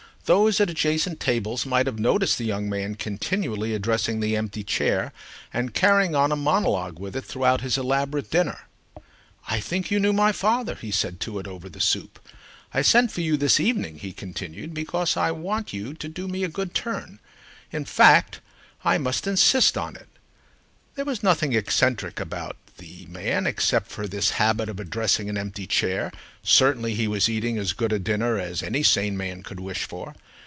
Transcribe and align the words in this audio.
Those 0.25 0.61
at 0.61 0.69
adjacent 0.69 1.19
tables 1.19 1.65
might 1.65 1.87
have 1.87 1.99
noticed 1.99 2.37
the 2.37 2.45
young 2.45 2.69
man 2.69 2.95
continually 2.95 3.73
addressing 3.73 4.19
the 4.19 4.37
empty 4.37 4.63
chair 4.63 5.11
and 5.53 5.73
carrying 5.73 6.15
on 6.15 6.31
a 6.31 6.37
monologue 6.37 6.99
with 6.99 7.17
it 7.17 7.25
throughout 7.25 7.59
his 7.59 7.77
elaborate 7.77 8.29
dinner. 8.31 8.67
"I 9.49 9.59
think 9.59 9.91
you 9.91 9.99
knew 9.99 10.13
my 10.13 10.31
father," 10.31 10.75
he 10.75 10.91
said 10.91 11.19
to 11.21 11.39
it 11.39 11.47
over 11.47 11.67
the 11.67 11.81
soup. 11.81 12.19
"I 12.73 12.81
sent 12.81 13.11
for 13.11 13.21
you 13.21 13.35
this 13.35 13.59
evening," 13.59 13.97
he 13.97 14.13
continued, 14.13 14.73
"because 14.73 15.17
I 15.17 15.31
want 15.31 15.73
you 15.73 15.93
to 15.95 16.07
do 16.07 16.29
me 16.29 16.45
a 16.45 16.47
good 16.47 16.73
turn; 16.73 17.19
in 17.71 17.83
fact 17.83 18.39
I 18.85 18.97
must 18.99 19.27
insist 19.27 19.77
on 19.77 19.97
it." 19.97 20.07
There 20.95 21.05
was 21.05 21.23
nothing 21.23 21.53
eccentric 21.53 22.19
about 22.19 22.57
the 22.77 23.05
man 23.07 23.45
except 23.45 23.89
for 23.91 24.07
this 24.07 24.31
habit 24.31 24.67
of 24.67 24.79
addressing 24.79 25.29
an 25.29 25.37
empty 25.37 25.67
chair, 25.67 26.11
certainly 26.41 26.95
he 26.95 27.07
was 27.07 27.29
eating 27.29 27.59
as 27.59 27.73
good 27.73 27.93
a 27.93 27.99
dinner 27.99 28.39
as 28.39 28.63
any 28.63 28.81
sane 28.81 29.15
man 29.15 29.43
could 29.43 29.59
wish 29.59 29.83
for. 29.83 30.15